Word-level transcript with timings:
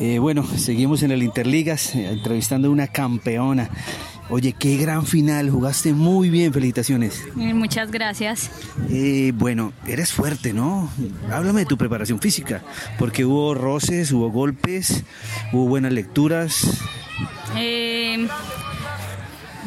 Eh, 0.00 0.18
bueno, 0.20 0.44
seguimos 0.44 1.02
en 1.02 1.10
el 1.10 1.22
Interligas, 1.22 1.94
eh, 1.94 2.08
entrevistando 2.12 2.68
a 2.68 2.70
una 2.70 2.86
campeona. 2.86 3.68
Oye, 4.30 4.52
qué 4.52 4.76
gran 4.76 5.06
final, 5.06 5.50
jugaste 5.50 5.92
muy 5.92 6.30
bien, 6.30 6.52
felicitaciones. 6.52 7.24
Eh, 7.40 7.54
Muchas 7.54 7.90
gracias. 7.90 8.50
Eh, 8.90 9.32
bueno, 9.34 9.72
eres 9.86 10.12
fuerte, 10.12 10.52
¿no? 10.52 10.90
Háblame 11.32 11.60
de 11.60 11.66
tu 11.66 11.78
preparación 11.78 12.20
física, 12.20 12.62
porque 12.98 13.24
hubo 13.24 13.54
roces, 13.54 14.12
hubo 14.12 14.30
golpes, 14.30 15.02
hubo 15.52 15.66
buenas 15.66 15.92
lecturas. 15.92 16.80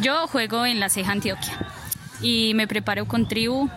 Yo 0.02 0.28
juego 0.28 0.66
en 0.66 0.80
la 0.80 0.90
Ceja 0.90 1.12
Antioquia 1.12 1.54
y 2.22 2.54
me 2.54 2.68
preparo 2.68 3.08
con 3.08 3.28
Tribu, 3.28 3.70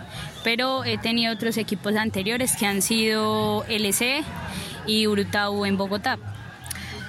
pero 0.43 0.84
he 0.84 0.98
tenido 0.98 1.32
otros 1.32 1.56
equipos 1.56 1.96
anteriores 1.96 2.56
que 2.56 2.66
han 2.66 2.82
sido 2.82 3.64
LC 3.64 4.22
y 4.87 5.07
Urutau 5.07 5.64
en 5.64 5.77
Bogotá. 5.77 6.19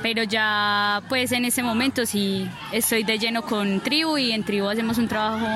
Pero 0.02 0.24
ya 0.24 1.02
pues 1.10 1.32
en 1.32 1.46
ese 1.46 1.64
momento 1.64 2.06
sí 2.06 2.48
estoy 2.72 3.04
de 3.04 3.18
lleno 3.18 3.42
con 3.42 3.80
Tribu 3.80 4.18
y 4.18 4.32
en 4.32 4.44
Tribu 4.44 4.68
hacemos 4.70 4.98
un 4.98 5.08
trabajo 5.08 5.48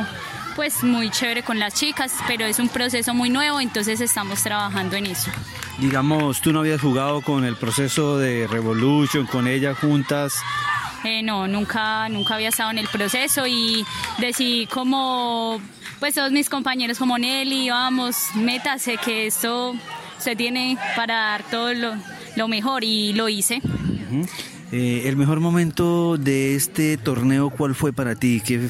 pues 0.56 0.84
muy 0.84 1.10
chévere 1.10 1.44
con 1.44 1.58
las 1.58 1.74
chicas, 1.74 2.14
pero 2.28 2.46
es 2.46 2.60
un 2.60 2.68
proceso 2.68 3.14
muy 3.14 3.30
nuevo, 3.30 3.62
entonces 3.62 4.02
estamos 4.02 4.44
trabajando 4.44 4.98
en 4.98 5.06
eso. 5.06 5.32
Digamos, 5.78 6.42
tú 6.42 6.52
no 6.52 6.60
habías 6.60 6.82
jugado 6.82 7.22
con 7.22 7.46
el 7.46 7.56
proceso 7.56 8.18
de 8.18 8.46
Revolution, 8.46 9.26
con 9.26 9.48
ella 9.48 9.74
juntas. 9.74 10.34
Eh, 11.06 11.24
no, 11.24 11.48
nunca, 11.48 12.10
nunca 12.10 12.36
había 12.36 12.50
estado 12.50 12.72
en 12.72 12.78
el 12.80 12.90
proceso 12.90 13.48
y 13.48 13.86
decidí 14.18 14.68
como, 14.68 15.62
pues 16.00 16.16
todos 16.16 16.32
mis 16.32 16.50
compañeros 16.50 16.98
como 16.98 17.18
Nelly, 17.18 17.70
vamos, 17.70 18.18
métase 18.36 18.98
que 18.98 19.28
esto 19.28 19.76
se 20.20 20.36
tiene 20.36 20.78
para 20.96 21.16
dar 21.16 21.44
todo 21.50 21.74
lo, 21.74 21.96
lo 22.36 22.48
mejor 22.48 22.84
y 22.84 23.14
lo 23.14 23.30
hice. 23.30 23.62
Eh, 24.72 25.04
el 25.06 25.16
mejor 25.16 25.40
momento 25.40 26.18
de 26.18 26.56
este 26.56 26.98
torneo, 26.98 27.50
¿cuál 27.50 27.74
fue 27.74 27.92
para 27.94 28.16
ti? 28.16 28.42
¿Qué, 28.46 28.68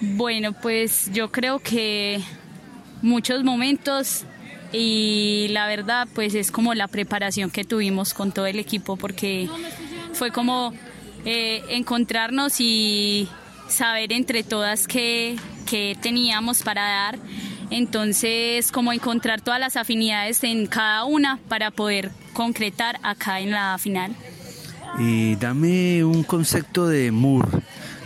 Bueno, 0.00 0.52
pues 0.52 1.10
yo 1.12 1.32
creo 1.32 1.58
que 1.60 2.20
muchos 3.00 3.42
momentos 3.42 4.24
y 4.72 5.48
la 5.50 5.66
verdad 5.66 6.08
pues 6.14 6.34
es 6.34 6.50
como 6.50 6.74
la 6.74 6.88
preparación 6.88 7.50
que 7.50 7.64
tuvimos 7.64 8.14
con 8.14 8.32
todo 8.32 8.46
el 8.46 8.58
equipo 8.58 8.96
porque 8.96 9.48
fue 10.12 10.30
como 10.30 10.72
eh, 11.24 11.62
encontrarnos 11.68 12.60
y 12.60 13.28
saber 13.68 14.12
entre 14.12 14.42
todas 14.42 14.86
qué, 14.86 15.36
qué 15.66 15.96
teníamos 16.00 16.62
para 16.62 16.82
dar. 16.82 17.18
Entonces, 17.72 18.70
como 18.70 18.92
encontrar 18.92 19.40
todas 19.40 19.58
las 19.58 19.76
afinidades 19.76 20.44
en 20.44 20.66
cada 20.66 21.04
una 21.04 21.38
para 21.48 21.70
poder 21.70 22.10
concretar 22.34 22.98
acá 23.02 23.40
en 23.40 23.50
la 23.50 23.78
final. 23.78 24.14
Y 24.98 25.36
dame 25.36 26.04
un 26.04 26.22
concepto 26.22 26.86
de 26.86 27.10
Moore. 27.10 27.48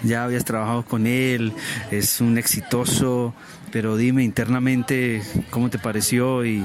Ya 0.04 0.22
habías 0.22 0.44
trabajado 0.44 0.84
con 0.84 1.08
él, 1.08 1.52
es 1.90 2.20
un 2.20 2.38
exitoso, 2.38 3.34
pero 3.72 3.96
dime 3.96 4.22
internamente 4.22 5.20
cómo 5.50 5.68
te 5.68 5.78
pareció 5.80 6.44
y 6.44 6.64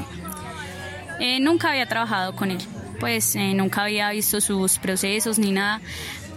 Eh, 1.19 1.39
nunca 1.39 1.69
había 1.69 1.87
trabajado 1.87 2.35
con 2.35 2.51
él, 2.51 2.59
pues 3.01 3.35
eh, 3.35 3.53
nunca 3.53 3.81
había 3.83 4.09
visto 4.11 4.39
sus 4.39 4.77
procesos 4.77 5.37
ni 5.39 5.51
nada, 5.51 5.81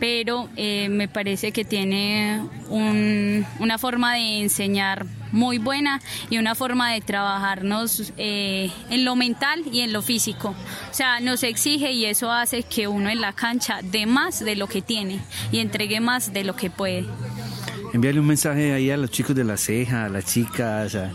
pero 0.00 0.48
eh, 0.56 0.88
me 0.88 1.06
parece 1.06 1.52
que 1.52 1.64
tiene 1.64 2.42
un- 2.68 3.46
una 3.60 3.78
forma 3.78 4.14
de 4.14 4.40
enseñar 4.40 5.06
muy 5.30 5.58
buena 5.58 6.00
y 6.30 6.38
una 6.38 6.54
forma 6.54 6.92
de 6.92 7.00
trabajarnos 7.00 8.12
eh, 8.16 8.70
en 8.90 9.04
lo 9.04 9.14
mental 9.14 9.62
y 9.72 9.80
en 9.80 9.92
lo 9.92 10.00
físico. 10.02 10.54
O 10.90 10.94
sea, 10.94 11.20
nos 11.20 11.42
exige 11.42 11.92
y 11.92 12.06
eso 12.06 12.32
hace 12.32 12.62
que 12.64 12.88
uno 12.88 13.08
en 13.10 13.20
la 13.20 13.32
cancha 13.34 13.80
dé 13.82 14.06
más 14.06 14.40
de 14.40 14.56
lo 14.56 14.66
que 14.66 14.80
tiene 14.82 15.20
y 15.52 15.58
entregue 15.58 16.00
más 16.00 16.32
de 16.32 16.44
lo 16.44 16.56
que 16.56 16.70
puede. 16.70 17.04
envíale 17.92 18.18
un 18.20 18.26
mensaje 18.26 18.72
ahí 18.72 18.90
a 18.90 18.96
los 18.96 19.10
chicos 19.10 19.36
de 19.36 19.44
la 19.44 19.56
ceja, 19.56 20.06
a 20.06 20.08
las 20.08 20.24
chicas, 20.24 20.94
a, 20.96 21.12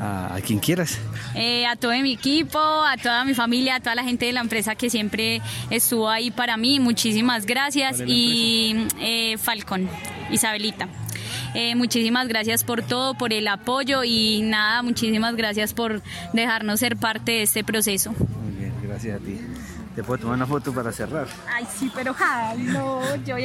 a- 0.00 0.34
a 0.34 0.40
quien 0.40 0.58
quieras. 0.58 0.98
Eh, 1.34 1.66
a 1.66 1.76
todo 1.76 1.92
mi 1.92 2.12
equipo, 2.12 2.58
a 2.58 2.96
toda 2.96 3.24
mi 3.24 3.34
familia, 3.34 3.76
a 3.76 3.80
toda 3.80 3.94
la 3.94 4.02
gente 4.04 4.26
de 4.26 4.32
la 4.32 4.40
empresa 4.40 4.74
que 4.74 4.88
siempre 4.90 5.40
estuvo 5.70 6.08
ahí 6.08 6.30
para 6.30 6.56
mí, 6.56 6.80
muchísimas 6.80 7.46
gracias. 7.46 7.96
¿Cuál 7.98 8.02
es 8.02 8.08
la 8.08 8.14
Y 8.14 8.88
eh, 9.00 9.38
Falcon, 9.38 9.88
Isabelita. 10.30 10.88
Eh, 11.54 11.74
muchísimas 11.74 12.28
gracias 12.28 12.64
por 12.64 12.82
todo, 12.82 13.14
por 13.14 13.32
el 13.32 13.46
apoyo 13.48 14.04
y 14.04 14.42
nada, 14.42 14.82
muchísimas 14.82 15.34
gracias 15.36 15.74
por 15.74 16.00
dejarnos 16.32 16.78
ser 16.80 16.96
parte 16.96 17.32
de 17.32 17.42
este 17.42 17.64
proceso. 17.64 18.12
Muy 18.12 18.52
bien, 18.58 18.72
gracias 18.82 19.20
a 19.20 19.24
ti. 19.24 19.38
¿Te 19.94 20.04
puedo 20.04 20.20
tomar 20.22 20.36
una 20.36 20.46
foto 20.46 20.72
para 20.72 20.92
cerrar? 20.92 21.26
Ay, 21.52 21.66
sí, 21.76 21.90
pero 21.92 22.14
ja, 22.14 22.54
no, 22.56 23.00
yo 23.26 23.36